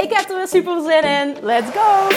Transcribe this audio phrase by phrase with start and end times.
[0.00, 1.36] Ik heb er weer super zin in.
[1.42, 2.08] Let's go!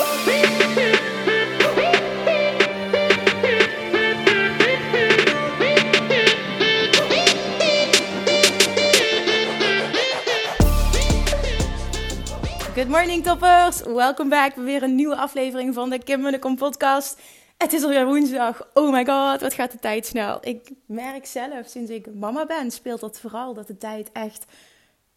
[12.73, 13.81] Good morning toppers!
[13.81, 17.19] Welkom back bij weer een nieuwe aflevering van de Kim Munnekom podcast.
[17.57, 18.67] Het is alweer woensdag.
[18.73, 20.37] Oh my god, wat gaat de tijd snel.
[20.41, 24.45] Ik merk zelf, sinds ik mama ben, speelt dat vooral dat de tijd echt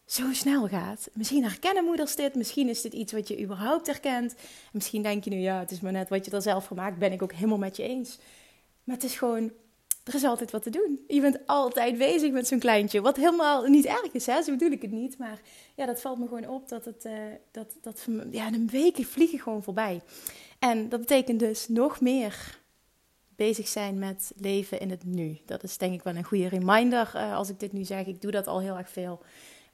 [0.05, 1.09] zo snel gaat.
[1.13, 4.35] Misschien herkennen moeders dit, misschien is dit iets wat je überhaupt herkent.
[4.71, 6.97] Misschien denk je nu, ja, het is maar net wat je er zelf van maakt,
[6.97, 8.19] ben ik ook helemaal met je eens.
[8.83, 9.51] Maar het is gewoon,
[10.03, 10.99] er is altijd wat te doen.
[11.07, 14.41] Je bent altijd bezig met zo'n kleintje, wat helemaal niet erg is, hè?
[14.41, 15.17] zo bedoel ik het niet.
[15.17, 15.39] Maar
[15.75, 17.13] ja, dat valt me gewoon op, dat, het, uh,
[17.51, 20.01] dat, dat ja, de weken vliegen gewoon voorbij.
[20.59, 22.59] En dat betekent dus nog meer
[23.35, 25.37] bezig zijn met leven in het nu.
[25.45, 28.05] Dat is denk ik wel een goede reminder uh, als ik dit nu zeg.
[28.05, 29.21] Ik doe dat al heel erg veel.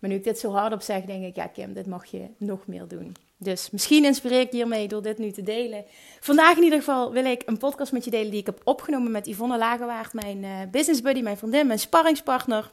[0.02, 2.68] Maar nu ik dit zo hardop zeg, denk ik, ja Kim, dit mag je nog
[2.68, 3.16] meer doen.
[3.38, 5.86] Dus misschien inspireer ik hiermee door dit nu te delen.
[6.20, 9.12] Vandaag in ieder geval wil ik een podcast met je delen die ik heb opgenomen
[9.12, 12.70] met Yvonne Lagerwaard, mijn uh, business buddy, mijn vriendin, mijn sparringspartner.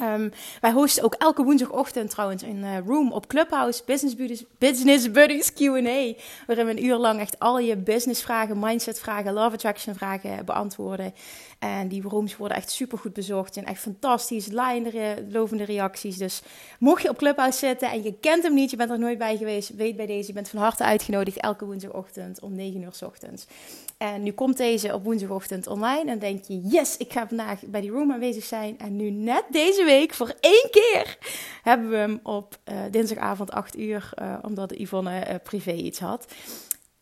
[0.00, 5.10] Um, wij hosten ook elke woensdagochtend trouwens een uh, room op Clubhouse, Business Buddies, Business
[5.10, 6.14] Buddies Q&A,
[6.46, 10.44] waarin we een uur lang echt al je business vragen, mindset vragen, love attraction vragen
[10.44, 11.14] beantwoorden.
[11.58, 16.16] En die rooms worden echt super goed bezocht en echt fantastisch, laaiende, lovende reacties.
[16.16, 16.42] Dus
[16.78, 19.36] mocht je op Clubhouse zitten en je kent hem niet, je bent er nooit bij
[19.36, 23.02] geweest, weet bij deze, je bent van harte uitgenodigd elke woensdagochtend om 9 uur s
[23.02, 23.46] ochtends.
[23.98, 27.80] En nu komt deze op woensdagochtend online en denk je, yes, ik ga vandaag bij
[27.80, 28.78] die room aanwezig zijn.
[28.78, 31.18] En nu net deze week, voor één keer,
[31.62, 36.26] hebben we hem op uh, dinsdagavond 8 uur, uh, omdat Yvonne uh, privé iets had.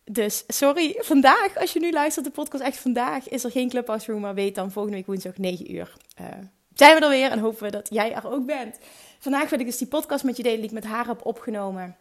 [0.03, 4.11] Dus sorry, vandaag, als je nu luistert, de podcast echt vandaag, is er geen Clubhouse
[4.11, 5.93] Room, maar weet dan volgende week woensdag 9 uur.
[6.73, 8.77] zijn we er weer en hopen we dat jij er ook bent.
[9.19, 11.95] Vandaag wil ik dus die podcast met je delen die ik met haar heb opgenomen.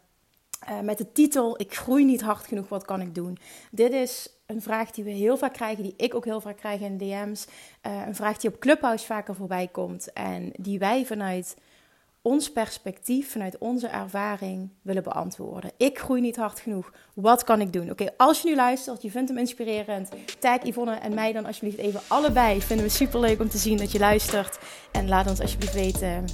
[0.71, 3.39] Uh, met de titel Ik groei niet hard genoeg, wat kan ik doen?
[3.71, 6.81] Dit is een vraag die we heel vaak krijgen, die ik ook heel vaak krijg
[6.81, 7.47] in DM's.
[7.87, 11.57] Uh, een vraag die op Clubhouse vaker voorbij komt en die wij vanuit
[12.23, 15.71] ons perspectief, vanuit onze ervaring willen beantwoorden.
[15.77, 16.93] Ik groei niet hard genoeg.
[17.15, 17.91] Wat kan ik doen?
[17.91, 20.09] Oké, als je nu luistert, je vindt hem inspirerend,
[20.39, 22.61] tag Yvonne en mij dan alsjeblieft even allebei.
[22.61, 24.59] Vinden we super leuk om te zien dat je luistert.
[24.93, 26.25] En laat ons alsjeblieft weten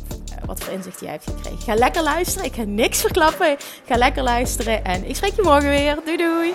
[0.46, 1.58] wat voor inzicht jij hebt gekregen.
[1.58, 2.46] Ga lekker luisteren.
[2.46, 3.56] Ik ga niks verklappen.
[3.86, 5.96] Ga lekker luisteren en ik spreek je morgen weer.
[6.04, 6.54] Doei doei.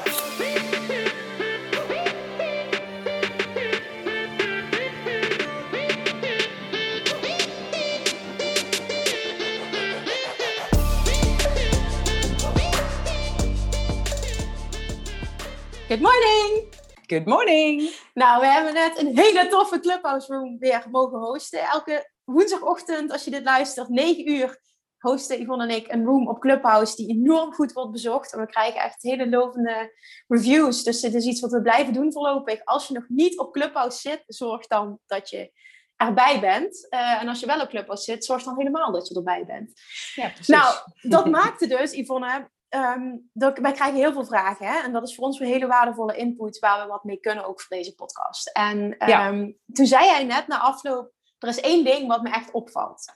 [15.87, 16.64] Good morning!
[17.07, 17.95] Good morning!
[18.13, 21.59] Nou, we hebben net een hele toffe Clubhouse Room weer mogen hosten.
[21.59, 24.59] Elke woensdagochtend, als je dit luistert, 9 uur,
[24.97, 28.33] hosten Yvonne en ik een room op Clubhouse die enorm goed wordt bezocht.
[28.33, 29.93] En we krijgen echt hele lovende
[30.27, 30.83] reviews.
[30.83, 32.65] Dus dit is iets wat we blijven doen voorlopig.
[32.65, 35.51] Als je nog niet op Clubhouse zit, zorg dan dat je
[35.95, 36.87] erbij bent.
[36.89, 39.71] Uh, en als je wel op Clubhouse zit, zorg dan helemaal dat je erbij bent.
[40.15, 40.47] Ja, precies.
[40.47, 44.67] Nou, dat maakte dus, Yvonne, um, dat, wij krijgen heel veel vragen.
[44.67, 44.79] Hè?
[44.79, 47.61] En dat is voor ons een hele waardevolle input waar we wat mee kunnen ook
[47.61, 48.47] voor deze podcast.
[48.47, 49.29] En um, ja.
[49.73, 53.15] toen zei jij net na afloop, er is één ding wat me echt opvalt.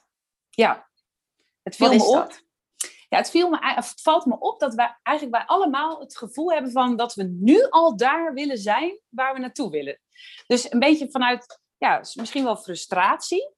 [0.50, 0.90] Ja,
[1.64, 2.16] het viel me op.
[2.16, 2.48] Dat?
[3.10, 6.52] Ja, het, viel me, het valt me op dat wij eigenlijk wij allemaal het gevoel
[6.52, 10.00] hebben van dat we nu al daar willen zijn waar we naartoe willen.
[10.48, 13.54] Dus een beetje vanuit, ja, misschien wel frustratie.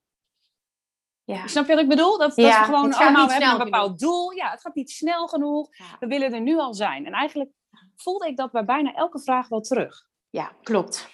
[1.23, 1.47] Ja.
[1.47, 2.18] Snap je wat ik bedoel?
[2.18, 4.31] Dat, dat we gewoon allemaal we hebben een bepaald doel.
[4.31, 5.69] Ja, het gaat niet snel genoeg.
[6.00, 7.06] We willen er nu al zijn.
[7.06, 7.51] En eigenlijk
[7.95, 10.07] voelde ik dat bij bijna elke vraag wel terug.
[10.29, 11.09] Ja, klopt.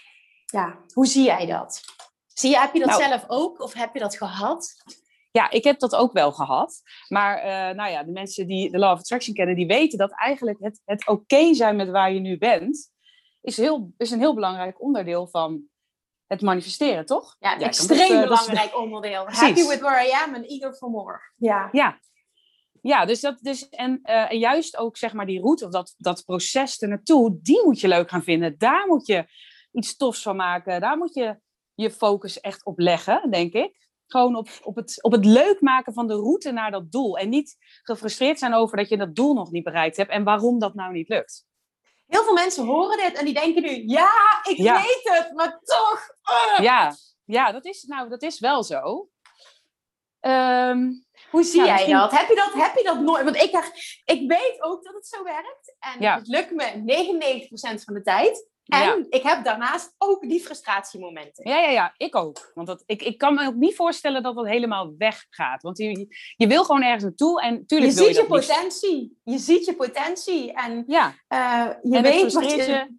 [0.46, 1.82] Ja, hoe zie jij dat?
[2.28, 4.76] Zie je, heb je dat nou, zelf ook of heb je dat gehad?
[5.32, 6.82] Ja, ik heb dat ook wel gehad.
[7.08, 10.12] Maar uh, nou ja, de mensen die de Law of Attraction kennen, die weten dat
[10.12, 12.92] eigenlijk het, het oké zijn met waar je nu bent,
[13.42, 15.64] is, heel, is een heel belangrijk onderdeel van
[16.28, 17.36] het manifesteren, toch?
[17.40, 19.24] Ja, een ja, extreem dus, belangrijk onderdeel.
[19.24, 19.42] Precies.
[19.42, 21.20] Happy with where I am and eager for more.
[21.36, 22.00] Ja, ja.
[22.82, 25.94] ja dus dat, dus, en, uh, en juist ook zeg maar die route of dat,
[25.98, 28.58] dat proces ernaartoe, die moet je leuk gaan vinden.
[28.58, 29.26] Daar moet je
[29.72, 30.82] iets tofs van maken.
[30.82, 31.40] Daar moet je
[31.74, 33.86] je focus echt op leggen, denk ik.
[34.08, 37.18] gewoon op, op, het, op het leuk maken van de route naar dat doel.
[37.18, 40.60] En niet gefrustreerd zijn over dat je dat doel nog niet bereikt hebt en waarom
[40.60, 41.46] dat nou niet lukt.
[42.08, 46.08] Heel veel mensen horen dit en die denken nu, ja, ik weet het, maar toch.
[46.62, 46.96] Ja,
[47.26, 49.10] ja dat, is, nou, dat is wel zo.
[50.20, 50.92] Ehm,
[51.32, 52.12] Hoe zie jij dat?
[52.12, 53.24] Heb je dat, heb je dat nooit?
[53.24, 53.72] Want ik,
[54.06, 55.76] ik weet ook dat het zo werkt.
[55.80, 56.84] En het lukt me
[57.80, 58.48] 99% van de tijd.
[58.68, 61.50] En ik heb daarnaast ook die frustratiemomenten.
[61.50, 62.52] Ja, ja, ja, ik ook.
[62.54, 65.62] Want dat, ik, ik kan me ook niet voorstellen dat dat helemaal weggaat.
[65.62, 69.20] Want je, je wil gewoon ergens naartoe en tuurlijk je wil ziet je, potentie.
[69.24, 70.54] Je ziet je potentie.
[70.54, 71.08] En ja.
[71.08, 72.96] Uh, je en weet wat je...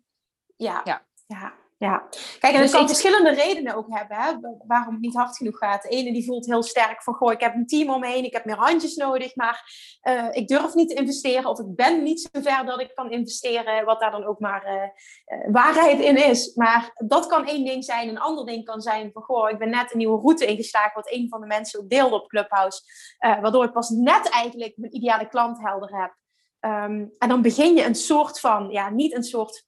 [0.56, 0.80] Ja.
[0.84, 1.06] ja.
[1.26, 1.54] ja.
[1.78, 2.08] Ja,
[2.38, 4.32] kijk, en dus dat kan verschillende redenen ook hebben hè,
[4.66, 5.82] waarom het niet hard genoeg gaat.
[5.82, 8.24] De ene die voelt heel sterk van, goh, ik heb een team om me heen,
[8.24, 9.64] ik heb meer handjes nodig, maar
[10.02, 13.10] uh, ik durf niet te investeren of ik ben niet zo ver dat ik kan
[13.10, 16.54] investeren, wat daar dan ook maar uh, waarheid in is.
[16.54, 18.08] Maar dat kan één ding zijn.
[18.08, 21.12] Een ander ding kan zijn van, goh, ik ben net een nieuwe route ingeslagen, wat
[21.12, 22.80] een van de mensen ook deelde op Clubhouse,
[23.18, 26.16] waardoor ik pas net eigenlijk mijn ideale klant helder heb.
[26.60, 29.66] Um, en dan begin je een soort van, ja, niet een soort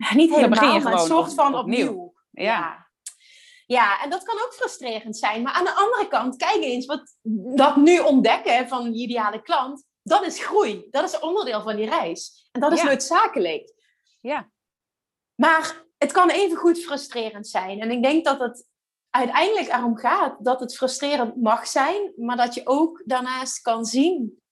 [0.14, 2.14] Niet helemaal, maar een soort van opnieuw.
[2.30, 2.86] Ja.
[3.66, 4.02] ja.
[4.02, 5.42] en dat kan ook frustrerend zijn.
[5.42, 7.16] Maar aan de andere kant, kijk eens, wat,
[7.56, 10.86] dat nu ontdekken van je ideale klant, dat is groei.
[10.90, 12.48] Dat is onderdeel van die reis.
[12.52, 13.72] En dat is noodzakelijk.
[14.20, 14.50] Ja.
[15.34, 17.80] Maar het kan even goed frustrerend zijn.
[17.80, 18.66] En ik denk dat het
[19.10, 24.42] uiteindelijk erom gaat dat het frustrerend mag zijn, maar dat je ook daarnaast kan zien: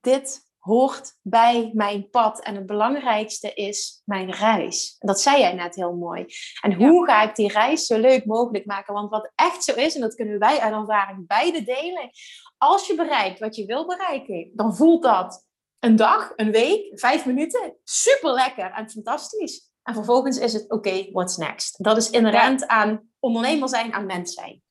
[0.00, 2.42] dit hoort bij mijn pad.
[2.42, 4.96] En het belangrijkste is mijn reis.
[4.98, 6.26] En dat zei jij net heel mooi.
[6.60, 8.94] En hoe ga ik die reis zo leuk mogelijk maken?
[8.94, 12.10] Want wat echt zo is, en dat kunnen wij uit ervaring beide delen.
[12.56, 15.46] Als je bereikt wat je wil bereiken, dan voelt dat
[15.78, 19.70] een dag, een week, vijf minuten super lekker en fantastisch.
[19.82, 21.84] En vervolgens is het oké, what's next?
[21.84, 24.62] Dat is inherent aan ondernemer zijn, aan mens zijn.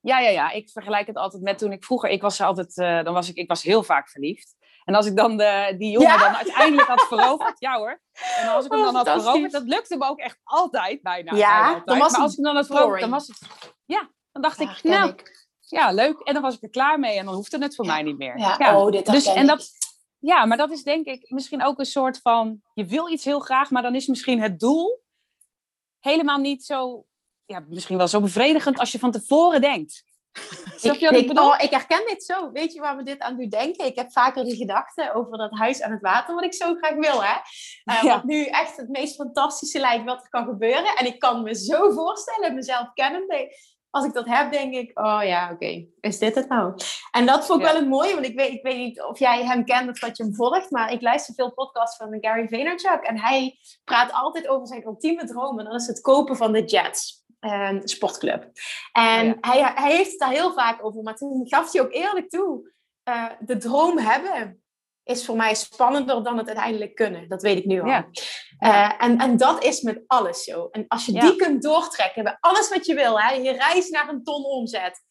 [0.00, 0.50] Ja, ja, ja.
[0.50, 3.36] Ik vergelijk het altijd met toen ik vroeger, ik was altijd, uh, dan was ik,
[3.36, 4.54] ik was heel vaak verliefd.
[4.84, 8.00] En als ik dan de, die jongen dan uiteindelijk had veroverd, ja hoor.
[8.36, 11.36] En als ik hem dan had veroverd, dat lukte me ook echt altijd bijna.
[11.36, 11.98] Ja, bijna altijd.
[11.98, 13.38] maar als ik dan had veroverd, dan was het...
[13.84, 15.46] Ja, dan dacht ik, nou, ik.
[15.60, 16.20] ja, leuk.
[16.20, 18.38] En dan was ik er klaar mee en dan hoefde het voor mij niet meer.
[18.38, 19.70] Ja, oh, dit dus, en dat,
[20.18, 22.60] Ja, maar dat is denk ik misschien ook een soort van...
[22.74, 25.02] Je wil iets heel graag, maar dan is misschien het doel
[26.00, 27.06] helemaal niet zo...
[27.44, 30.04] Ja, misschien wel zo bevredigend als je van tevoren denkt.
[30.82, 32.52] ik, ik, oh, ik herken dit zo.
[32.52, 33.86] Weet je waar we dit aan doen denken?
[33.86, 36.94] Ik heb vaker die gedachten over dat huis aan het water, wat ik zo graag
[36.94, 37.24] wil.
[37.24, 37.36] Hè?
[37.84, 40.96] Uh, Wat nu echt het meest fantastische lijkt wat er kan gebeuren.
[40.96, 43.56] En ik kan me zo voorstellen, mezelf kennende,
[43.94, 46.74] als ik dat heb, denk ik, oh ja, oké, is dit het nou?
[47.10, 49.44] En dat vond ik wel een mooie, want ik weet, ik weet niet of jij
[49.44, 53.02] hem kent of dat je hem volgt, maar ik luister veel podcasts van Gary Vaynerchuk
[53.02, 56.64] en hij praat altijd over zijn ultieme droom en dat is het kopen van de
[56.64, 57.23] jets.
[57.44, 58.50] Um, sportclub.
[58.92, 62.30] En hij, hij heeft het daar heel vaak over, maar toen gaf hij ook eerlijk
[62.30, 62.72] toe.
[63.08, 64.62] Uh, de droom hebben
[65.02, 67.28] is voor mij spannender dan het uiteindelijk kunnen.
[67.28, 67.86] Dat weet ik nu al.
[67.86, 68.06] Ja.
[68.60, 70.68] Uh, en, en dat is met alles zo.
[70.70, 74.08] En als je die kunt doortrekken bij alles wat je wil, hè, je reis naar
[74.08, 75.02] een ton omzet.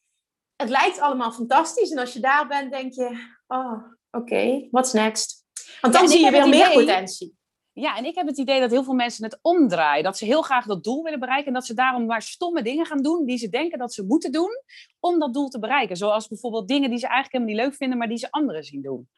[0.56, 1.92] Het lijkt allemaal fantastisch.
[1.92, 5.46] En als je daar bent, denk je, oh, oké, okay, what's next?
[5.82, 7.38] Want dan zie je weer meer potentie.
[7.74, 10.04] Ja, en ik heb het idee dat heel veel mensen het omdraaien.
[10.04, 11.48] Dat ze heel graag dat doel willen bereiken.
[11.48, 14.32] En dat ze daarom maar stomme dingen gaan doen die ze denken dat ze moeten
[14.32, 14.62] doen
[15.00, 15.96] om dat doel te bereiken.
[15.96, 18.82] Zoals bijvoorbeeld dingen die ze eigenlijk helemaal niet leuk vinden, maar die ze anderen zien
[18.82, 19.10] doen.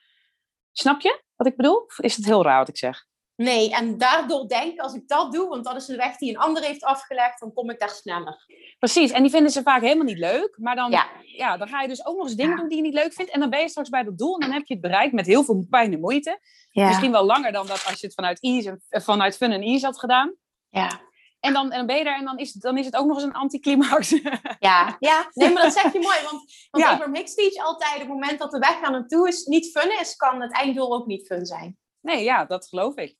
[0.71, 1.77] Snap je wat ik bedoel?
[1.77, 3.05] Of is het heel raar wat ik zeg?
[3.35, 6.37] Nee, en daardoor denk als ik dat doe, want dat is een weg die een
[6.37, 8.45] ander heeft afgelegd, dan kom ik daar sneller.
[8.79, 10.57] Precies, en die vinden ze vaak helemaal niet leuk.
[10.57, 11.57] Maar dan, ja.
[11.57, 13.31] dan ga je dus ook nog eens dingen doen die je niet leuk vindt.
[13.31, 15.25] En dan ben je straks bij dat doel en dan heb je het bereikt met
[15.25, 16.39] heel veel pijn en moeite.
[16.71, 19.85] Misschien wel langer dan dat als je het vanuit, ease, eh, vanuit fun en ease
[19.85, 20.35] had gedaan.
[20.69, 21.01] Ja.
[21.39, 23.15] En dan, en dan ben je er en dan is, dan is het ook nog
[23.15, 24.09] eens een anticlimax.
[24.59, 25.29] Ja, ja.
[25.33, 26.17] nee, maar dat zeg je mooi.
[26.23, 26.91] Want, want ja.
[26.91, 29.99] Abraham Hicks teach altijd, op het moment dat de weg aan naartoe is, niet fun
[29.99, 31.77] is, kan het einddoel ook niet fun zijn.
[32.01, 33.17] Nee, ja, dat geloof ik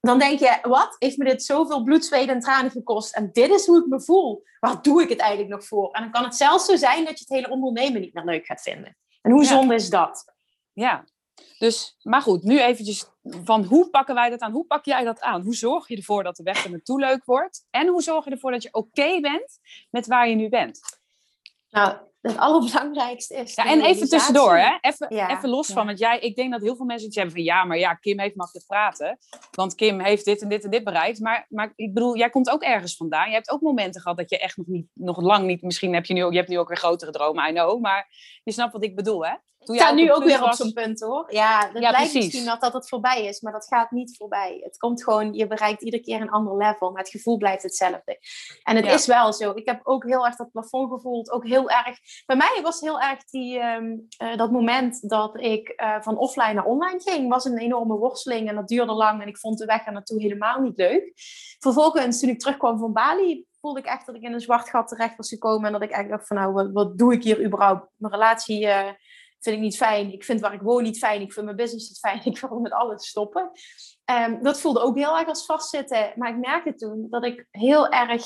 [0.00, 0.96] dan denk je, wat?
[0.98, 3.14] Heeft me dit zoveel bloed, zweet en tranen gekost?
[3.14, 4.42] En dit is hoe ik me voel.
[4.60, 5.90] Waar doe ik het eigenlijk nog voor?
[5.90, 8.46] En dan kan het zelfs zo zijn dat je het hele ondernemen niet meer leuk
[8.46, 8.96] gaat vinden.
[9.22, 10.24] En hoe zonde is dat?
[10.72, 11.04] Ja,
[11.58, 14.52] dus, maar goed, nu eventjes van hoe pakken wij dat aan?
[14.52, 15.42] Hoe pak jij dat aan?
[15.42, 17.66] Hoe zorg je ervoor dat de weg er naartoe leuk wordt?
[17.70, 19.58] En hoe zorg je ervoor dat je oké bent
[19.90, 20.80] met waar je nu bent?
[21.70, 23.54] Nou, het allerbelangrijkste is.
[23.54, 24.76] Ja, en even tussendoor, hè?
[24.80, 25.86] Even, even los van.
[25.86, 28.20] Want jij, ik denk dat heel veel mensen iets hebben van ja, maar ja, Kim
[28.20, 29.18] heeft makkelijk praten.
[29.50, 31.20] Want Kim heeft dit en dit en dit bereikt.
[31.20, 33.28] Maar, maar ik bedoel, jij komt ook ergens vandaan.
[33.28, 35.62] Je hebt ook momenten gehad dat je echt nog, niet, nog lang niet.
[35.62, 37.80] Misschien heb je nu, je hebt nu ook weer grotere dromen, I know.
[37.80, 38.08] Maar
[38.44, 39.34] je snapt wat ik bedoel, hè?
[39.60, 41.32] Ik sta nu ook weer op zo'n punt hoor.
[41.32, 44.60] Ja, het ja, lijkt misschien dat, dat het voorbij is, maar dat gaat niet voorbij.
[44.62, 48.18] Het komt gewoon, je bereikt iedere keer een ander level, maar het gevoel blijft hetzelfde.
[48.62, 49.50] En het is wel zo.
[49.54, 51.30] Ik heb ook heel erg dat plafond gevoeld.
[51.30, 51.98] Ook heel erg.
[52.26, 56.52] Bij mij was heel erg die, ehm, eh, dat moment dat ik eh, van offline
[56.52, 59.64] naar online ging, was een enorme worsteling en dat duurde lang en ik vond de
[59.64, 61.12] weg er naartoe helemaal niet leuk.
[61.58, 64.88] Vervolgens, toen ik terugkwam van Bali, voelde ik echt dat ik in een zwart gat
[64.88, 67.44] terecht was gekomen en dat ik echt dacht van nou, wat, wat doe ik hier
[67.44, 67.86] überhaupt?
[67.96, 68.88] Mijn relatie uh,
[69.40, 70.12] vind ik niet fijn.
[70.12, 71.20] Ik vind waar ik woon niet fijn.
[71.20, 72.24] Ik vind mijn business niet fijn.
[72.34, 73.50] Ik wil met alles stoppen.
[74.10, 76.12] Um, dat voelde ook heel erg als vastzitten.
[76.16, 78.22] Maar ik merkte toen dat ik heel erg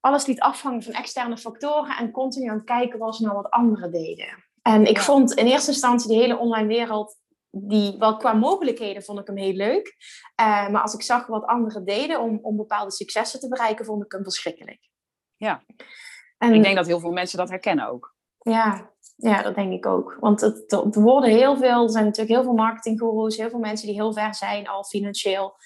[0.00, 3.92] alles liet afhangen van externe factoren en continu aan het kijken was naar wat anderen
[3.92, 4.44] deden.
[4.62, 7.18] En ik vond in eerste instantie de hele online wereld,
[7.50, 9.96] die, wel qua mogelijkheden vond ik hem heel leuk.
[10.40, 14.04] Uh, maar als ik zag wat anderen deden om, om bepaalde successen te bereiken, vond
[14.04, 14.88] ik hem verschrikkelijk.
[15.36, 15.64] Ja.
[16.38, 18.13] En, ik denk dat heel veel mensen dat herkennen ook.
[18.44, 20.16] Ja, ja, dat denk ik ook.
[20.20, 23.86] Want het, er worden heel veel, er zijn natuurlijk heel veel marketinggoeroes, heel veel mensen
[23.86, 25.56] die heel ver zijn al financieel.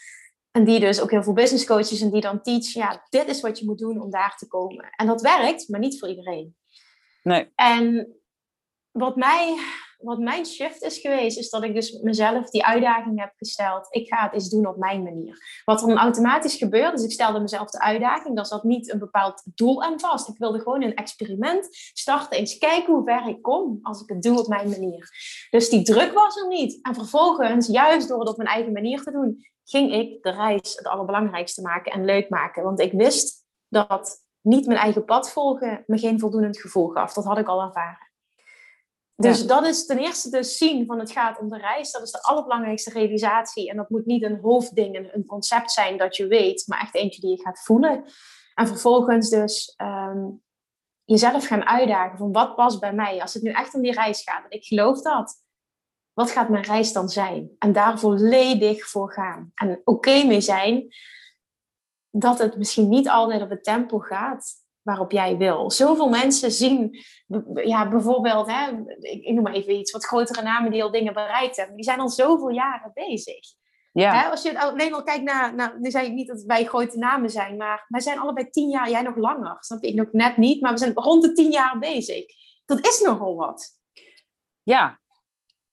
[0.51, 3.41] En die dus ook heel veel business coaches en die dan teachen, ja, dit is
[3.41, 4.91] wat je moet doen om daar te komen.
[4.97, 6.57] En dat werkt, maar niet voor iedereen.
[7.23, 7.53] Nee.
[7.55, 8.17] En
[8.91, 9.59] wat mij
[9.99, 13.87] wat mijn shift is geweest, is dat ik dus mezelf die uitdaging heb gesteld.
[13.91, 15.63] Ik ga het eens doen op mijn manier.
[15.65, 18.37] Wat er dan automatisch gebeurt, is ik stelde mezelf de uitdaging.
[18.37, 20.29] Dat zat niet een bepaald doel aan vast.
[20.29, 22.39] Ik wilde gewoon een experiment starten.
[22.39, 25.11] Eens kijken hoe ver ik kom als ik het doe op mijn manier.
[25.51, 26.79] Dus die druk was er niet.
[26.83, 30.77] En vervolgens, juist door het op mijn eigen manier te doen, ging ik de reis
[30.77, 32.63] het allerbelangrijkste maken en leuk maken.
[32.63, 37.13] Want ik wist dat niet mijn eigen pad volgen me geen voldoend gevoel gaf.
[37.13, 38.08] Dat had ik al ervaren.
[39.23, 41.93] Dus dat is ten eerste dus zien van het gaat om de reis.
[41.93, 43.71] Dat is de allerbelangrijkste realisatie.
[43.71, 47.21] En dat moet niet een hoofdding, een, concept zijn dat je weet, maar echt eentje
[47.21, 48.05] die je gaat voelen.
[48.55, 50.27] En vervolgens dus ehm,
[51.05, 53.21] jezelf gaan uitdagen van wat past bij mij.
[53.21, 55.43] Als het nu echt om die reis gaat, en ik geloof dat.
[56.13, 57.51] Wat gaat mijn reis dan zijn?
[57.59, 59.53] En daar volledig voor gaan.
[59.55, 60.95] En oké mee zijn
[62.11, 65.71] dat het misschien niet altijd op het tempo gaat waarop jij wil.
[65.71, 67.05] Zoveel mensen zien,
[67.55, 71.15] ja, bijvoorbeeld, hè, ik, ik noem maar even iets, wat grotere namen die al dingen
[71.15, 71.77] bereikt hebben.
[71.77, 73.39] Die zijn al zoveel jaren bezig.
[73.93, 74.21] Ja.
[74.21, 76.99] Hè, als je alleen al kijkt naar, nou, nu zei ik niet dat wij grote
[76.99, 79.57] namen zijn, maar wij zijn allebei tien jaar, jij nog langer.
[79.61, 79.89] Snap je?
[79.89, 82.25] Ik nog net niet, maar we zijn rond de tien jaar bezig.
[82.65, 83.79] Dat is nogal wat.
[84.63, 85.01] Ja,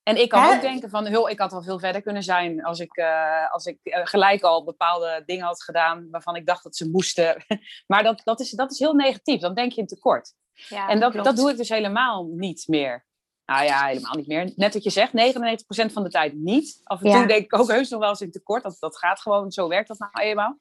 [0.05, 2.79] en ik kan ook denken van, heel, ik had wel veel verder kunnen zijn als
[2.79, 6.75] ik, uh, als ik uh, gelijk al bepaalde dingen had gedaan waarvan ik dacht dat
[6.75, 7.45] ze moesten.
[7.87, 10.33] maar dat, dat, is, dat is heel negatief, dan denk je in tekort.
[10.53, 13.05] Ja, en dat, dat doe ik dus helemaal niet meer.
[13.45, 14.53] Nou ja, helemaal niet meer.
[14.55, 16.81] Net wat je zegt, 99% van de tijd niet.
[16.83, 18.63] Af en toe denk ik ook heus nog wel eens in tekort.
[18.63, 20.57] Dat, dat gaat gewoon, zo werkt dat nou eenmaal.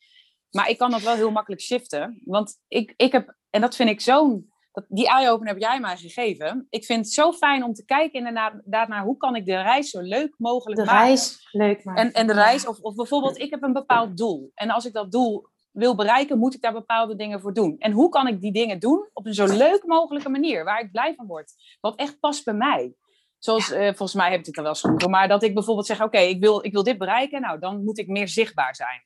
[0.50, 2.20] Maar ik kan dat wel heel makkelijk shiften.
[2.24, 5.96] Want ik, ik heb, en dat vind ik zo'n dat, die eye-opener heb jij mij
[5.96, 6.66] gegeven.
[6.70, 9.90] Ik vind het zo fijn om te kijken inderdaad naar hoe kan ik de reis
[9.90, 11.00] zo leuk mogelijk de maken.
[11.00, 12.02] De reis leuk maken.
[12.02, 14.50] En, en de reis, of, of bijvoorbeeld, ik heb een bepaald doel.
[14.54, 17.78] En als ik dat doel wil bereiken, moet ik daar bepaalde dingen voor doen.
[17.78, 20.90] En hoe kan ik die dingen doen op een zo leuk mogelijke manier, waar ik
[20.90, 21.52] blij van word.
[21.80, 22.94] Wat echt past bij mij.
[23.38, 25.86] Zoals, eh, volgens mij heb ik dit al wel eens genoemd, maar dat ik bijvoorbeeld
[25.86, 29.00] zeg, oké, ik, wil, ik wil dit bereiken, nou, dan moet ik meer zichtbaar zijn.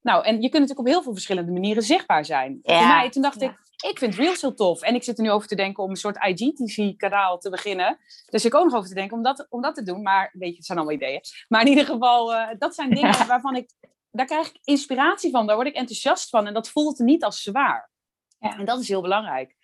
[0.00, 2.58] Nou, en je kunt natuurlijk op heel veel verschillende manieren zichtbaar zijn.
[2.62, 2.78] Ja.
[2.78, 4.82] Voor mij, toen dacht ik, ik vind Reels heel tof.
[4.82, 7.98] En ik zit er nu over te denken om een soort IGTV-kanaal te beginnen.
[8.26, 10.02] Dus ik ook nog over te denken om dat, om dat te doen.
[10.02, 11.20] Maar weet je, het zijn allemaal ideeën.
[11.48, 13.70] Maar in ieder geval, uh, dat zijn dingen waarvan ik...
[14.10, 15.46] Daar krijg ik inspiratie van.
[15.46, 16.46] Daar word ik enthousiast van.
[16.46, 17.90] En dat voelt niet als zwaar.
[18.38, 18.58] Ja.
[18.58, 19.56] En dat is heel belangrijk.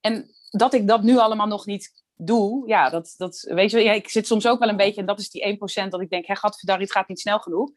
[0.00, 3.92] En dat ik dat nu allemaal nog niet doe, ja, dat, dat weet je, ja,
[3.92, 6.26] ik zit soms ook wel een beetje, en dat is die 1% dat ik denk,
[6.26, 7.70] hé, gadverdarrie, het gaat niet snel genoeg.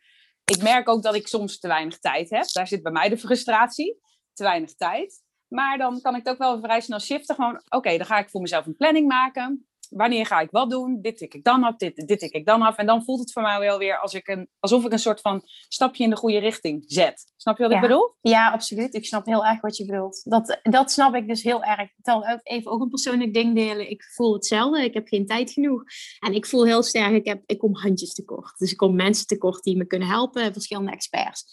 [0.45, 2.51] Ik merk ook dat ik soms te weinig tijd heb.
[2.51, 3.99] Daar zit bij mij de frustratie.
[4.33, 5.23] Te weinig tijd.
[5.47, 7.35] Maar dan kan ik het ook wel vrij snel shiften.
[7.35, 9.67] Gewoon, oké, dan ga ik voor mezelf een planning maken.
[9.89, 11.01] Wanneer ga ik wat doen?
[11.01, 12.75] Dit tik ik dan af, dit, dit tik ik dan af.
[12.75, 15.21] En dan voelt het voor mij wel weer als ik een, alsof ik een soort
[15.21, 17.33] van stapje in de goede richting zet.
[17.37, 18.15] Snap je wat ik bedoel?
[18.21, 18.93] Ja, absoluut.
[18.93, 20.21] Ik snap heel erg wat je bedoelt.
[20.23, 21.81] Dat, dat snap ik dus heel erg.
[21.81, 23.89] Ik even ook een persoonlijk ding delen.
[23.89, 24.83] Ik voel hetzelfde.
[24.83, 25.83] Ik heb geen tijd genoeg.
[26.19, 28.57] En ik voel heel sterk, ik, heb, ik kom handjes tekort.
[28.57, 30.53] Dus ik kom mensen tekort die me kunnen helpen.
[30.53, 31.45] Verschillende experts.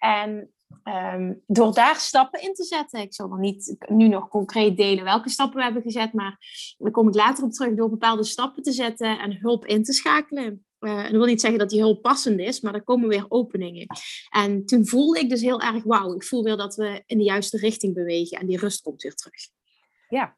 [0.00, 0.50] En
[0.82, 3.00] Ehm, door daar stappen in te zetten.
[3.00, 6.38] Ik zal dan niet nu nog concreet delen welke stappen we hebben gezet, maar
[6.78, 9.92] daar kom ik later op terug door bepaalde stappen te zetten en hulp in te
[9.92, 10.64] schakelen.
[10.80, 13.86] Uh, dat wil niet zeggen dat die hulp passend is, maar er komen weer openingen.
[14.30, 17.24] En toen voelde ik dus heel erg, wauw, ik voel weer dat we in de
[17.24, 19.48] juiste richting bewegen en die rust komt weer terug.
[20.08, 20.36] Ja,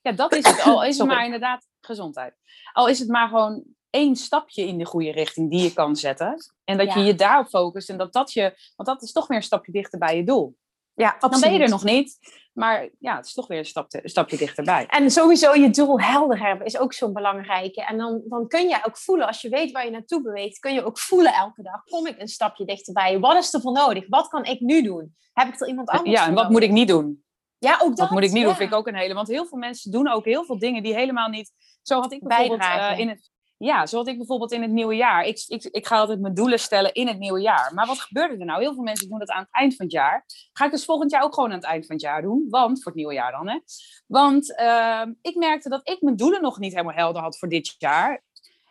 [0.00, 0.60] ja dat is het.
[0.60, 2.34] Al is het maar inderdaad gezondheid.
[2.72, 6.36] Al is het maar gewoon één stapje in de goede richting die je kan zetten.
[6.64, 9.36] En dat je je daarop focust en dat dat je, want dat is toch weer
[9.36, 10.56] een stapje dichter bij je doel.
[10.94, 11.32] Ja, absoluut.
[11.32, 12.18] Dan ben je er nog niet.
[12.52, 14.86] Maar ja, het is toch weer een, stap een stapje dichterbij.
[14.86, 17.84] En sowieso je doel helder hebben is ook zo'n belangrijke.
[17.84, 20.74] En dan, dan kun je ook voelen, als je weet waar je naartoe beweegt, kun
[20.74, 23.18] je ook voelen elke dag, kom ik een stapje dichterbij?
[23.18, 24.08] Wat is er voor nodig?
[24.08, 25.14] Wat kan ik nu doen?
[25.32, 27.24] Heb ik er iemand anders Ja, en wat moet ik niet doen?
[27.58, 27.98] Ja, ook dat.
[27.98, 29.14] Wat moet ik niet doen, vind ik ook een hele...
[29.14, 31.52] Want heel veel mensen doen ook heel veel dingen die helemaal niet...
[31.82, 35.24] Zo had ik bijvoorbeeld uh, in het ja, zoals ik bijvoorbeeld in het nieuwe jaar.
[35.24, 37.74] Ik, ik, ik ga altijd mijn doelen stellen in het nieuwe jaar.
[37.74, 38.60] Maar wat gebeurde er nou?
[38.60, 40.24] Heel veel mensen doen dat aan het eind van het jaar.
[40.52, 42.46] Ga ik dus volgend jaar ook gewoon aan het eind van het jaar doen.
[42.48, 43.58] Want, voor het nieuwe jaar dan, hè.
[44.06, 47.74] Want uh, ik merkte dat ik mijn doelen nog niet helemaal helder had voor dit
[47.78, 48.24] jaar.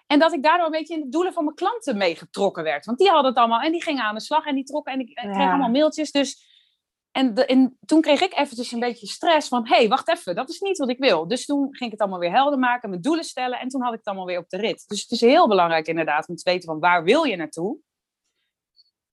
[0.07, 2.85] En dat ik daardoor een beetje in de doelen van mijn klanten meegetrokken werd.
[2.85, 4.99] Want die hadden het allemaal en die gingen aan de slag en die trokken en
[4.99, 6.11] ik kreeg allemaal mailtjes.
[6.11, 6.54] Dus
[7.15, 10.35] en, de, en, toen kreeg ik eventjes een beetje stress van, hé, hey, wacht even,
[10.35, 11.27] dat is niet wat ik wil.
[11.27, 13.91] Dus toen ging ik het allemaal weer helder maken, mijn doelen stellen en toen had
[13.91, 14.83] ik het allemaal weer op de rit.
[14.87, 17.77] Dus het is heel belangrijk inderdaad om te weten van waar wil je naartoe?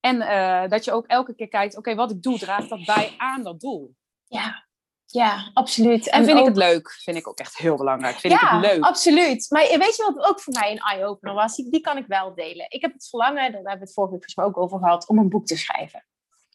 [0.00, 3.14] En uh, dat je ook elke keer kijkt, oké, wat ik doe, draagt dat bij
[3.16, 3.94] aan dat doel?
[4.24, 4.66] Ja,
[5.06, 6.08] ja, absoluut.
[6.08, 6.90] En, vind ik het leuk?
[6.90, 8.16] Vind ik ook echt heel belangrijk.
[8.16, 8.84] Vind ja, ik het leuk?
[8.84, 9.46] absoluut.
[9.50, 11.56] Maar weet je wat ook voor mij een eye-opener was?
[11.56, 12.66] Die, die kan ik wel delen.
[12.68, 15.28] Ik heb het verlangen, daar hebben we het vorige week gesproken over gehad, om een
[15.28, 16.04] boek te schrijven.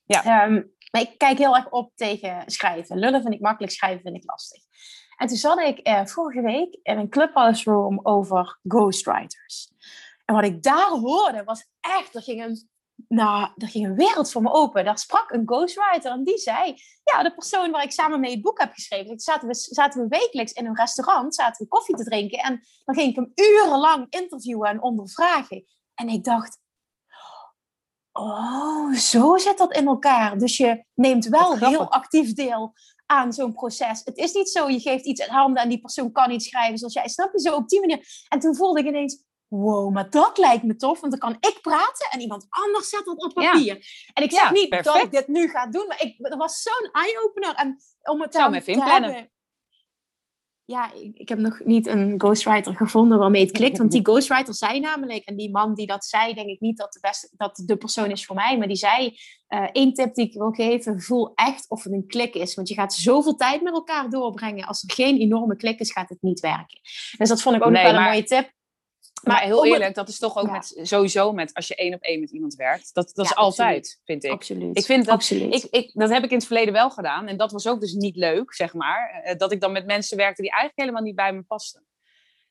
[0.08, 0.46] Ja.
[0.46, 3.00] Um, maar ik kijk heel erg op tegen schrijven.
[3.00, 4.62] Lullen vind ik makkelijk, schrijven vind ik lastig.
[5.18, 9.72] En toen zat ik eh, vorige week in een clubhouse room over ghostwriters.
[10.26, 12.70] En wat ik daar hoorde was echt, er ging een,
[13.08, 14.86] nou, er ging een wereld voor me open.
[14.86, 18.42] Daar sprak een ghostwriter en die zei, ja, de persoon waar ik samen mee het
[18.42, 19.20] boek heb geschreven.
[19.20, 22.96] Zaten we, zaten we wekelijks in een restaurant, zaten we koffie te drinken en dan
[22.96, 25.66] ging ik hem urenlang interviewen en ondervragen.
[25.96, 26.60] En ik dacht,
[28.20, 30.38] Oh, zo zit dat in elkaar.
[30.38, 32.74] Dus je neemt wel heel actief deel
[33.06, 34.02] aan zo'n proces.
[34.04, 36.78] Het is niet zo, je geeft iets in handen en die persoon kan iets schrijven
[36.78, 37.08] zoals jij.
[37.08, 38.26] Snap je zo op die manier?
[38.28, 41.60] En toen voelde ik ineens, wow, maar dat lijkt me tof, want dan kan ik
[41.62, 43.88] praten en iemand anders zet dat op papier.
[44.14, 46.90] En ik zeg niet dat ik dit nu ga doen, maar ik, er was zo'n
[46.92, 47.56] eye-opener.
[47.56, 48.36] En om het
[48.68, 49.32] inplannen
[50.68, 53.78] ja, ik, ik, heb nog niet een ghostwriter gevonden waarmee het klikt.
[53.78, 56.94] Want die ghostwriter zei namelijk, en die man die dat zei, denk ik niet dat
[56.94, 58.58] de, beste, dat de persoon is voor mij.
[58.58, 59.18] Maar die zei,
[59.50, 62.56] uh, één tip die ik wil geven, voel echt of het een klik is.
[62.56, 64.68] Want je gaat zoveel tijd met elkaar doorbrengen.
[64.68, 66.80] Als er geen enorme klik is, gaat het niet werken.
[67.18, 68.56] Dus dat vond ik ook nog wel een mooie tip.
[69.24, 72.20] Maar, heel eerlijk, dat is toch ook met, sowieso met als je één op één
[72.20, 72.94] met iemand werkt.
[72.94, 74.32] Dat, dat is altijd, vind ik.
[74.32, 74.78] Absoluut.
[74.78, 75.54] Ik vind dat, absoluut.
[75.54, 77.28] Ik, ik, dat heb ik in het verleden wel gedaan.
[77.28, 79.22] En dat was ook dus niet leuk, zeg maar.
[79.24, 81.86] Eh, dat ik dan met mensen werkte die eigenlijk helemaal niet bij me pasten.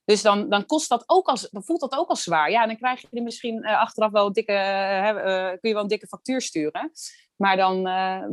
[0.04, 2.50] Dus dan, dan, kost dat ook als, dan voelt dat ook als zwaar.
[2.50, 5.82] Ja, dan krijg je er misschien uh, achteraf wel een dikke, uh, kun je wel
[5.82, 6.90] een dikke factuur sturen.
[7.36, 7.82] Maar dan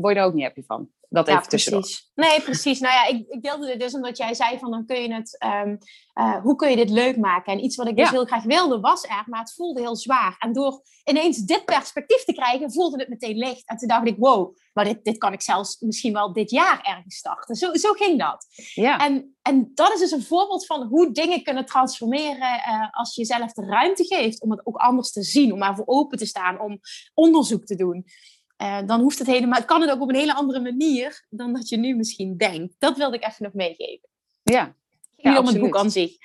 [0.01, 0.89] word je er ook niet happy van.
[1.13, 2.11] Dat even ja, precies.
[2.15, 2.79] Nee, precies.
[2.79, 5.45] Nou ja, ik, ik deelde dit dus omdat jij zei van dan kun je het,
[5.65, 5.77] um,
[6.19, 7.53] uh, hoe kun je dit leuk maken?
[7.53, 10.35] En iets wat ik dus heel graag wilde was er, maar het voelde heel zwaar.
[10.39, 13.67] En door ineens dit perspectief te krijgen, voelde het meteen licht.
[13.67, 16.81] En toen dacht ik, wow, maar dit, dit kan ik zelfs misschien wel dit jaar
[16.81, 17.55] ergens starten.
[17.55, 18.45] Zo, zo ging dat.
[18.73, 18.97] Ja.
[18.97, 23.21] En, en dat is dus een voorbeeld van hoe dingen kunnen transformeren uh, als je
[23.21, 26.59] jezelf de ruimte geeft om het ook anders te zien, om ervoor open te staan,
[26.59, 26.79] om
[27.13, 28.05] onderzoek te doen.
[28.61, 31.53] Uh, dan hoeft het helemaal, het kan het ook op een hele andere manier dan
[31.53, 32.75] dat je nu misschien denkt.
[32.79, 34.09] Dat wilde ik even nog meegeven.
[34.43, 34.75] Ja.
[35.15, 36.17] ja om het boek aan zich.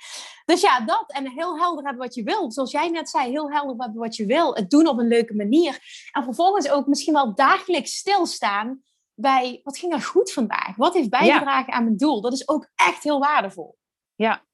[0.45, 1.05] Dus ja, dat.
[1.07, 2.51] En heel helder hebben wat je wil.
[2.51, 4.55] Zoals jij net zei, heel helder hebben wat je wil.
[4.55, 5.79] Het doen op een leuke manier.
[6.11, 10.75] En vervolgens ook misschien wel dagelijks stilstaan bij wat ging er goed vandaag?
[10.75, 12.21] Wat heeft bijgedragen aan mijn doel?
[12.21, 13.77] Dat is ook echt heel waardevol.
[14.15, 14.45] Ja,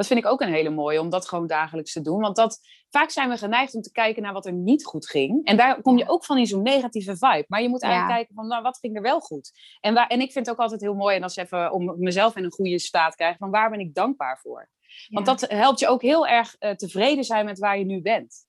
[0.00, 2.20] dat vind ik ook een hele mooie, om dat gewoon dagelijks te doen.
[2.20, 2.60] Want dat,
[2.90, 5.44] vaak zijn we geneigd om te kijken naar wat er niet goed ging.
[5.44, 7.44] En daar kom je ook van in zo'n negatieve vibe.
[7.48, 9.50] Maar je moet eigenlijk kijken van, nou, wat ging er wel goed?
[9.80, 12.36] En, waar, en ik vind het ook altijd heel mooi, en als even om mezelf
[12.36, 14.70] in een goede staat krijgen, van waar ben ik dankbaar voor?
[15.08, 18.46] Want dat helpt je ook heel erg uh, tevreden zijn met waar je nu bent.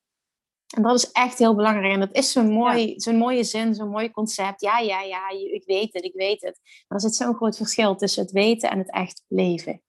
[0.76, 1.94] En dat is echt heel belangrijk.
[1.94, 4.62] En dat is zo'n mooi, zo'n mooie zin, zo'n mooi concept.
[4.62, 6.60] Ja, ja, ja, ik weet het, ik weet het.
[6.88, 9.82] Maar er zit zo'n groot verschil tussen het weten en het echt leven.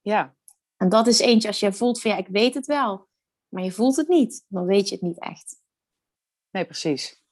[0.00, 0.34] Ja,
[0.80, 3.08] en dat is eentje als je voelt van ja, ik weet het wel,
[3.48, 5.56] maar je voelt het niet, dan weet je het niet echt.
[6.50, 7.22] Nee, precies.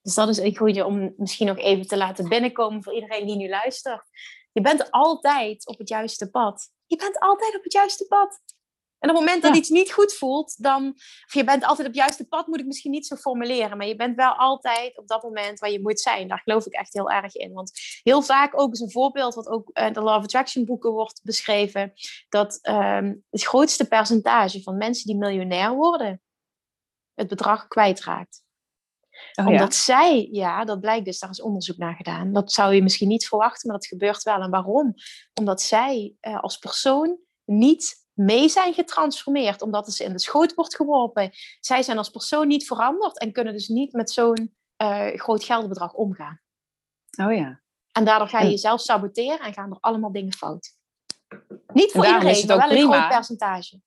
[0.00, 3.36] Dus dat is een goede om misschien nog even te laten binnenkomen voor iedereen die
[3.36, 4.08] nu luistert.
[4.52, 6.70] Je bent altijd op het juiste pad.
[6.86, 8.40] Je bent altijd op het juiste pad.
[9.04, 10.92] En op het moment dat iets niet goed voelt, dan,
[11.26, 13.86] of je bent altijd op het juiste pad, moet ik misschien niet zo formuleren, maar
[13.86, 16.28] je bent wel altijd op dat moment waar je moet zijn.
[16.28, 17.52] Daar geloof ik echt heel erg in.
[17.52, 20.90] Want heel vaak ook is een voorbeeld, wat ook in de Law of Attraction boeken
[20.90, 21.92] wordt beschreven,
[22.28, 26.22] dat um, het grootste percentage van mensen die miljonair worden,
[27.14, 28.42] het bedrag kwijtraakt.
[29.34, 32.32] Oh, Omdat zij, ja, dat blijkt dus, daar is onderzoek naar gedaan.
[32.32, 34.40] Dat zou je misschien niet verwachten, maar dat gebeurt wel.
[34.40, 34.94] En waarom?
[35.34, 40.54] Omdat zij uh, als persoon niet mee zijn getransformeerd, omdat het ze in de schoot
[40.54, 41.30] wordt geworpen.
[41.60, 45.92] Zij zijn als persoon niet veranderd en kunnen dus niet met zo'n uh, groot geldbedrag
[45.92, 46.40] omgaan.
[47.22, 47.62] Oh ja.
[47.92, 50.76] En daardoor ga je jezelf saboteren en gaan er allemaal dingen fout.
[51.72, 52.94] Niet voor iedereen, maar wel prima.
[52.94, 53.80] een groot percentage.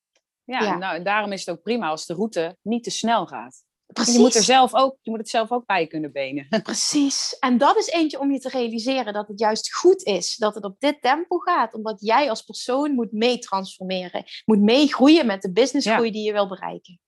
[0.44, 0.78] Ja, ja.
[0.78, 3.66] Nou, en daarom is het ook prima als de route niet te snel gaat.
[3.98, 4.16] Precies.
[4.16, 6.48] Je moet, er zelf ook, je moet het zelf ook bij kunnen benen.
[6.64, 7.40] Precies.
[7.40, 10.64] En dat is eentje om je te realiseren dat het juist goed is dat het
[10.64, 11.74] op dit tempo gaat.
[11.74, 14.24] Omdat jij als persoon moet meetransformeren.
[14.46, 17.00] Moet meegroeien met de businessgroei die je wil bereiken.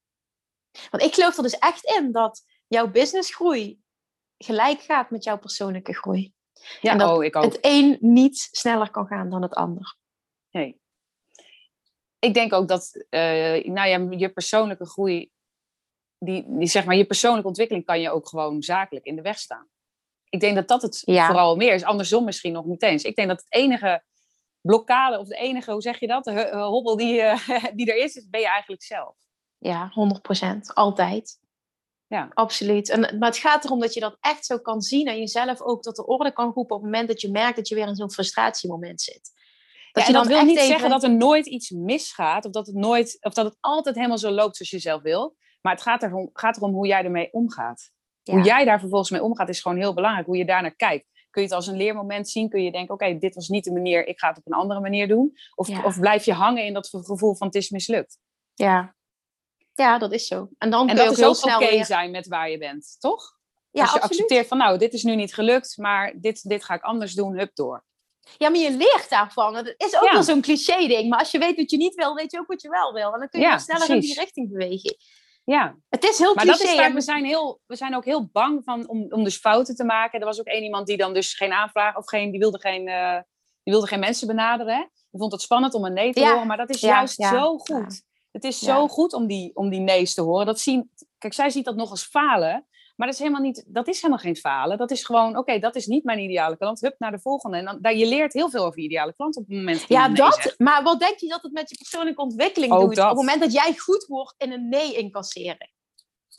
[0.89, 3.79] Want ik geloof er dus echt in dat jouw businessgroei
[4.37, 6.33] gelijk gaat met jouw persoonlijke groei.
[6.81, 7.43] Ja, en dat oh, ik ook.
[7.43, 9.95] het een niet sneller kan gaan dan het ander.
[10.51, 10.79] Nee.
[12.19, 13.19] Ik denk ook dat uh,
[13.63, 15.31] nou ja, je persoonlijke groei
[16.19, 19.39] die, die, zeg maar, je persoonlijke ontwikkeling kan je ook gewoon zakelijk in de weg
[19.39, 19.67] staan.
[20.29, 21.83] Ik denk dat dat het vooral meer is.
[21.83, 23.03] Andersom misschien nog niet eens.
[23.03, 24.03] Ik denk dat het enige
[24.61, 28.27] blokkade of de enige, hoe zeg je dat, de hobbel die, uh, die er is,
[28.29, 29.15] ben je eigenlijk zelf.
[29.57, 29.91] Ja,
[30.53, 30.57] 100%.
[30.73, 31.39] Altijd.
[32.07, 32.29] Ja.
[32.33, 32.89] Absoluut.
[32.89, 35.81] En, maar het gaat erom dat je dat echt zo kan zien en jezelf ook
[35.81, 37.95] tot de orde kan roepen op het moment dat je merkt dat je weer in
[37.95, 39.31] zo'n frustratiemoment zit.
[39.91, 43.17] Dat je dan wil niet zeggen dat er nooit iets misgaat of dat het nooit
[43.21, 45.35] of dat het altijd helemaal zo loopt zoals je zelf wil.
[45.61, 47.91] Maar het gaat erom, gaat erom hoe jij ermee omgaat.
[48.23, 50.25] Hoe jij daar vervolgens mee omgaat is gewoon heel belangrijk.
[50.25, 51.07] Hoe je daar naar kijkt.
[51.29, 52.49] Kun je het als een leermoment zien?
[52.49, 54.79] Kun je denken, oké, dit was niet de manier, ik ga het op een andere
[54.79, 55.33] manier doen?
[55.55, 58.17] Of, of blijf je hangen in dat gevoel van het is mislukt?
[58.53, 58.95] Ja,
[59.73, 60.49] ja dat is zo.
[60.57, 63.37] En, dan en dat is ook oké zijn met waar je bent, toch?
[63.71, 66.73] Ja, als je accepteert van, nou, dit is nu niet gelukt, maar dit, dit ga
[66.73, 67.85] ik anders doen, hup door.
[68.37, 69.53] Ja, maar je leert daarvan.
[69.53, 71.09] Dat is ook wel zo'n cliché-ding.
[71.09, 73.13] Maar als je weet wat je niet wil, weet je ook wat je wel wil.
[73.13, 74.95] En dan kun je ja, sneller in die richting bewegen.
[75.49, 75.75] Ja.
[75.89, 76.63] Het is heel maar cliché.
[76.63, 79.37] Dat is vaak, we, zijn heel, we zijn ook heel bang van, om, om dus
[79.37, 80.19] fouten te maken.
[80.19, 82.87] Er was ook één iemand die dan dus geen aanvraag of geen, die wilde geen,
[82.87, 83.13] uh,
[83.63, 84.89] die wilde geen mensen benaderen.
[85.09, 88.01] Die vond het spannend om een nee te horen, maar dat is juist zo goed.
[88.31, 90.45] Het is zo goed om die, om die nee's te horen.
[90.45, 92.67] Dat zien, kijk, zij ziet dat nog als falen.
[92.99, 94.77] Maar dat is helemaal, niet, dat is helemaal geen falen.
[94.77, 96.81] Dat is gewoon, oké, dat is niet mijn ideale klant.
[96.81, 97.57] Hup, naar de volgende.
[97.57, 99.85] En dan, daar, je leert heel veel over je ideale klant op het moment.
[99.87, 100.53] Ja, dat.
[100.57, 102.97] Maar wat denk je dat het met je persoonlijke ontwikkeling doet?
[102.97, 105.71] Op het moment dat jij goed wordt in een nee incasseren.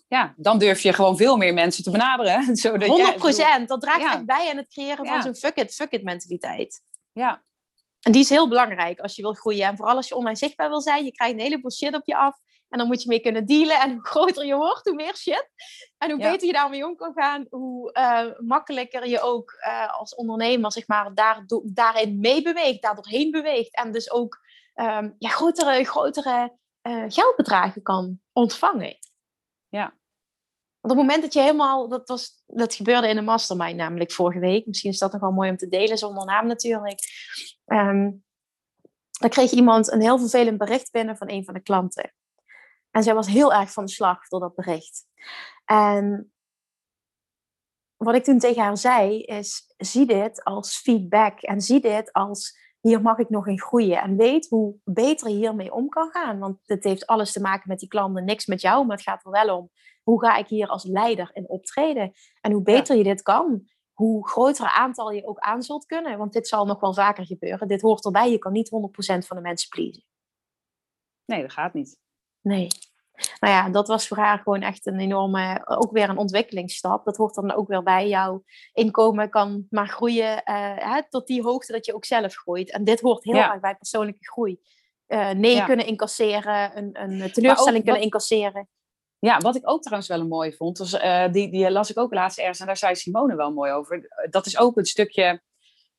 [0.08, 2.56] Ja, dan durf je gewoon veel meer mensen te benaderen.
[2.56, 3.68] Zodat 100 procent.
[3.68, 6.82] Dat draagt echt bij aan het creëren van zo'n fuck it, fuck it mentaliteit.
[7.12, 7.42] Ja.
[8.00, 9.66] En die is heel belangrijk als je wil groeien.
[9.66, 11.04] En vooral als je online zichtbaar wil zijn.
[11.04, 12.38] Je krijgt een heleboel shit op je af.
[12.70, 13.80] En dan moet je mee kunnen dealen.
[13.80, 15.48] En hoe groter je wordt, hoe meer shit.
[15.98, 20.14] En hoe beter je daarmee om kan gaan, hoe uh, makkelijker je ook uh, als
[20.14, 23.76] ondernemer zeg maar, daar, daarin meebeweegt, daardoorheen beweegt.
[23.76, 24.38] En dus ook
[24.74, 28.98] um, ja, grotere, grotere uh, geldbedragen kan ontvangen.
[29.68, 29.98] Ja.
[30.80, 34.12] Want op het moment dat je helemaal, dat, was, dat gebeurde in de mastermind namelijk
[34.12, 34.66] vorige week.
[34.66, 37.00] Misschien is dat nog wel mooi om te delen, zonder naam natuurlijk.
[37.66, 38.24] Um,
[39.20, 42.12] dan kreeg iemand een heel vervelend bericht binnen van een van de klanten.
[42.90, 45.06] En zij was heel erg van de slag door dat bericht.
[45.64, 46.32] En
[47.96, 52.58] wat ik toen tegen haar zei is, zie dit als feedback en zie dit als,
[52.80, 54.00] hier mag ik nog in groeien.
[54.00, 56.38] En weet hoe beter je hiermee om kan gaan.
[56.38, 59.24] Want het heeft alles te maken met die klanten, niks met jou, maar het gaat
[59.24, 59.70] er wel om,
[60.02, 62.12] hoe ga ik hier als leider in optreden?
[62.40, 66.18] En hoe beter je dit kan, hoe groter aantal je ook aan zult kunnen.
[66.18, 67.68] Want dit zal nog wel vaker gebeuren.
[67.68, 70.04] Dit hoort erbij, je kan niet 100% van de mensen pleasen.
[71.24, 71.98] Nee, dat gaat niet.
[72.40, 72.68] Nee.
[73.40, 77.04] Nou ja, dat was voor haar gewoon echt een enorme, ook weer een ontwikkelingsstap.
[77.04, 78.08] Dat hoort dan ook weer bij.
[78.08, 82.70] Jouw inkomen kan maar groeien uh, hè, tot die hoogte dat je ook zelf groeit.
[82.70, 84.60] En dit hoort heel erg bij persoonlijke groei.
[85.08, 88.68] Uh, nee kunnen incasseren, een, een teleurstelling kunnen incasseren.
[89.18, 91.98] Ja, wat ik ook trouwens wel een mooie vond, was, uh, die, die las ik
[91.98, 94.26] ook laatst ergens en daar zei Simone wel mooi over.
[94.30, 95.42] Dat is ook een stukje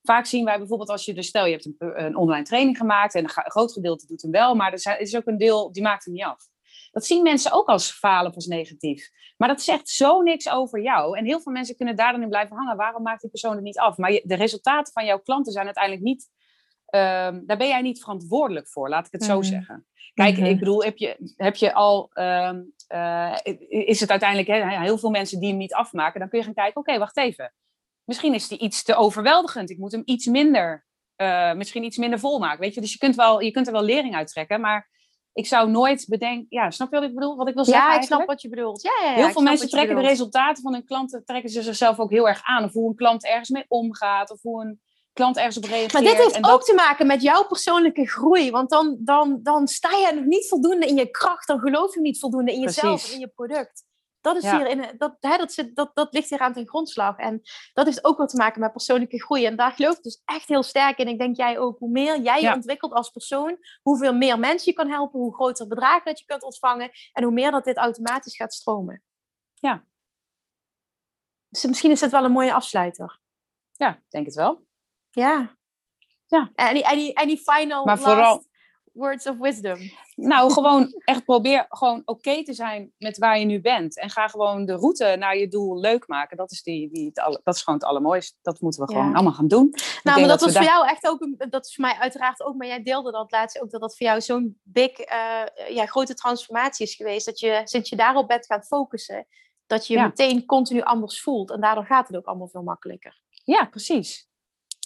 [0.03, 3.15] vaak zien wij bijvoorbeeld als je dus stel je hebt een, een online training gemaakt
[3.15, 6.05] en een groot gedeelte doet hem wel, maar er is ook een deel die maakt
[6.05, 6.49] hem niet af.
[6.91, 9.09] Dat zien mensen ook als falen of als negatief.
[9.37, 11.17] Maar dat zegt zo niks over jou.
[11.17, 12.77] En heel veel mensen kunnen daar dan in blijven hangen.
[12.77, 13.97] Waarom maakt die persoon het niet af?
[13.97, 16.29] Maar de resultaten van jouw klanten zijn uiteindelijk niet.
[16.95, 19.47] Um, daar ben jij niet verantwoordelijk voor, laat ik het zo mhm.
[19.47, 19.85] zeggen.
[20.13, 20.45] Kijk, mhm.
[20.45, 22.09] ik bedoel, heb je, heb je al.
[22.13, 23.37] Um, uh,
[23.67, 26.19] is het uiteindelijk heel veel mensen die hem niet afmaken?
[26.19, 27.53] Dan kun je gaan kijken: oké, wacht even.
[28.05, 29.69] Misschien is die iets te overweldigend.
[29.69, 30.85] Ik moet hem iets minder.
[31.17, 32.59] Uh, misschien iets minder vol maken.
[32.59, 34.61] Weet je, dus je kunt, wel, je kunt er wel lering uit trekken.
[34.61, 34.89] Maar
[35.33, 37.35] ik zou nooit bedenken, ja, snap je wat ik bedoel?
[37.35, 37.91] Wat ik wil zeggen?
[37.91, 38.81] Ja, ik snap wat je bedoelt.
[38.81, 41.99] Ja, ja, ja heel veel mensen trekken de resultaten van hun klanten, trekken ze zichzelf
[41.99, 42.63] ook heel erg aan.
[42.63, 44.81] Of hoe een klant ergens mee omgaat, of hoe een
[45.13, 45.93] klant ergens op reageert.
[45.93, 48.51] Maar dit heeft en ook te maken met jouw persoonlijke groei.
[48.51, 52.01] Want dan, dan, dan sta je nog niet voldoende in je kracht, dan geloof je
[52.01, 53.83] niet voldoende in jezelf en in je product.
[54.21, 57.17] Dat, is hier in, dat, hè, dat, zit, dat, dat ligt hier aan ten grondslag.
[57.17, 57.41] En
[57.73, 59.45] dat heeft ook wat te maken met persoonlijke groei.
[59.45, 61.07] En daar geloof ik dus echt heel sterk in.
[61.07, 64.77] Ik denk jij ook, hoe meer jij je ontwikkelt als persoon, hoeveel meer mensen je
[64.77, 68.35] kan helpen, hoe groter bedragen dat je kunt ontvangen en hoe meer dat dit automatisch
[68.35, 69.03] gaat stromen.
[69.53, 69.85] Ja.
[71.49, 73.19] Dus misschien is het wel een mooie afsluiter.
[73.71, 74.65] Ja, denk het wel.
[75.09, 75.57] Ja.
[76.25, 76.51] Ja.
[76.55, 78.45] En die, en die, en die final Maar vooral-
[78.93, 79.79] words of wisdom.
[80.27, 83.97] Nou, gewoon echt probeer gewoon oké te zijn met waar je nu bent.
[83.99, 86.37] En ga gewoon de route naar je doel leuk maken.
[86.37, 88.37] Dat is, die, die, alle- dat is gewoon het allermooiste.
[88.41, 88.99] Dat moeten we Ja.
[88.99, 89.67] gewoon allemaal gaan doen.
[89.67, 92.41] Ik Nou, maar dat was voor jou echt ook, een, dat is voor mij uiteraard
[92.43, 95.85] ook, maar jij deelde dat laatst ook, dat dat voor jou zo'n big, eh, ja,
[95.85, 97.25] grote transformatie is geweest.
[97.25, 99.27] Dat je, sinds je daarop bent gaan focussen,
[99.67, 100.05] dat je je Ja.
[100.05, 101.51] meteen continu anders voelt.
[101.51, 103.21] En daardoor gaat het ook allemaal veel makkelijker.
[103.43, 104.29] Ja, precies.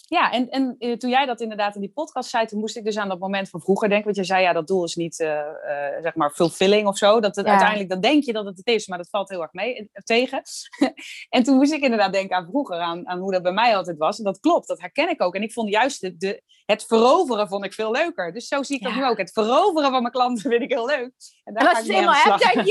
[0.08, 2.84] Ja, en, en eh, toen jij dat inderdaad in die podcast zei, toen moest ik
[2.84, 4.06] dus aan dat moment van vroeger denken.
[4.06, 7.20] Want je zei, ja, dat doel is niet, eh, eh, zeg maar, fulfilling of zo.
[7.20, 7.50] Dat het Ja.
[7.50, 10.42] uiteindelijk, dan denk je dat het het is, maar dat valt heel erg mee, tegen.
[11.28, 13.98] en toen moest ik inderdaad denken aan vroeger, aan, aan hoe dat bij mij altijd
[13.98, 14.18] was.
[14.18, 15.34] En dat klopt, dat herken ik ook.
[15.34, 18.32] En ik vond juist de, de, het veroveren vond ik veel leuker.
[18.32, 19.18] Dus zo zie ik dat nu ook.
[19.18, 21.12] Het veroveren van mijn klanten vind ik heel leuk.
[21.44, 22.66] En, daar En ga als ik helemaal hebt,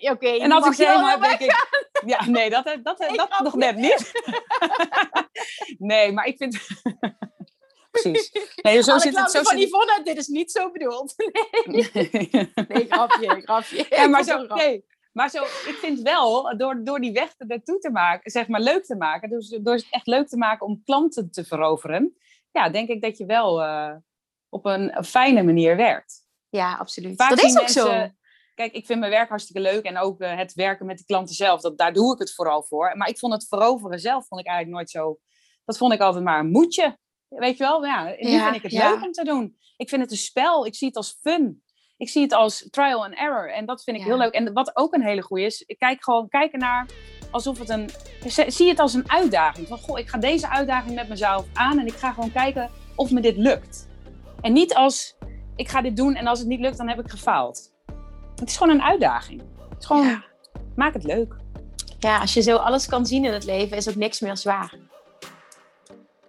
[0.00, 1.87] je, oké, En als ik helemaal heb, denk ik...
[2.06, 4.12] Ja, nee, dat, dat, dat, dat nog net niet.
[5.78, 6.58] nee, maar ik vind...
[7.90, 8.32] Precies.
[8.62, 9.30] Nee, zo Alle zit het.
[9.30, 9.68] Zo van zit.
[9.68, 11.14] Yvonne, dit is niet zo bedoeld.
[12.68, 13.86] Nee, grapje, grapje.
[13.88, 17.90] ja, maar zo, nee, maar zo, ik vind wel, door, door die weg ernaartoe te
[17.90, 21.30] maken, zeg maar leuk te maken, dus door het echt leuk te maken om klanten
[21.30, 22.16] te veroveren,
[22.50, 23.94] ja, denk ik dat je wel eh,
[24.48, 26.26] op een fijne manier werkt.
[26.48, 27.16] Ja, absoluut.
[27.16, 28.10] Vaak dat is ook zo.
[28.58, 31.34] Kijk, ik vind mijn werk hartstikke leuk en ook eh, het werken met de klanten
[31.34, 32.96] zelf, dat, daar doe ik het vooral voor.
[32.96, 35.18] Maar ik vond het veroveren zelf, vond ik eigenlijk nooit zo,
[35.64, 36.98] dat vond ik altijd maar een moedje.
[37.28, 38.90] Weet je wel, ja, nu Ja, vind ik het ja.
[38.90, 39.56] leuk om te doen.
[39.76, 41.62] Ik vind het een spel, ik zie het als fun.
[41.96, 44.08] Ik zie het als trial and error en dat vind ik Ja.
[44.08, 44.32] heel leuk.
[44.32, 46.86] En wat ook een hele goeie is, ik kijk gewoon kijken naar
[47.30, 47.90] alsof het een,
[48.46, 49.66] zie het als een uitdaging.
[49.68, 53.10] Van, goh, ik ga deze uitdaging met mezelf aan en ik ga gewoon kijken of
[53.10, 53.88] me dit lukt.
[54.40, 55.16] En niet als,
[55.56, 57.76] ik ga dit doen en als het niet lukt, dan heb ik gefaald.
[58.38, 59.42] Het is gewoon een uitdaging.
[59.68, 60.24] Het is gewoon, Ja.
[60.76, 61.34] maak het leuk.
[61.98, 64.74] Ja, als je zo alles kan zien in het leven, is ook niks meer zwaar.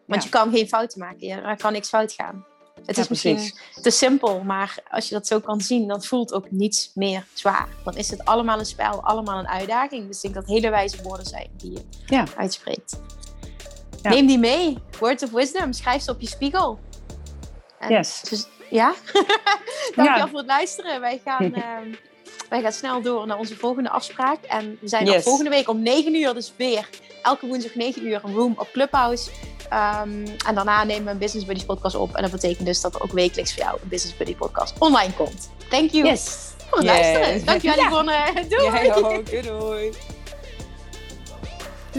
[0.06, 0.30] Want Ja.
[0.30, 1.30] je kan geen fouten maken.
[1.30, 2.46] Er kan niks fout gaan.
[2.86, 3.82] Het Ja, is misschien precies.
[3.82, 7.68] te simpel, maar als je dat zo kan zien, dan voelt ook niets meer zwaar.
[7.84, 10.08] Dan is het allemaal een spel, allemaal een uitdaging.
[10.08, 12.24] Dus ik denk dat hele wijze woorden zijn die je Ja.
[12.38, 13.00] uitspreekt.
[14.02, 14.10] Ja.
[14.10, 14.78] Neem die mee.
[15.00, 15.74] Words of wisdom.
[15.74, 16.80] Schrijf ze op je spiegel.
[17.80, 18.22] En Yes.
[18.22, 18.94] dus- ja?
[19.96, 20.28] Dankjewel Ja.
[20.28, 21.02] voor het luisteren.
[21.02, 21.94] Wij gaan, ehm,
[22.50, 24.44] wij gaan snel door naar onze volgende afspraak.
[24.44, 26.90] En we zijn er volgende week om 9 uur dus weer.
[27.24, 29.30] Elke woensdag 9 uur een room op Clubhouse.
[29.70, 32.16] Ehm, en daarna nemen we een Business Buddies podcast op.
[32.16, 35.14] En dat betekent dus dat er ook wekelijks voor jou een Business Buddy podcast online
[35.14, 35.50] komt.
[35.70, 36.38] Thank you Yes.
[36.70, 37.00] voor het Yes.
[37.00, 37.46] luisteren.
[37.46, 37.88] Dankjewel Ja.
[37.88, 38.46] Yvonne.
[38.50, 38.64] Doei!
[38.64, 39.26] Jij ook.
[39.30, 39.92] Doei doei.